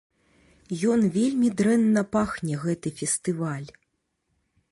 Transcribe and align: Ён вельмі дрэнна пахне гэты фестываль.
Ён 0.93 1.03
вельмі 1.17 1.51
дрэнна 1.59 2.03
пахне 2.17 2.53
гэты 2.65 2.87
фестываль. 3.01 3.69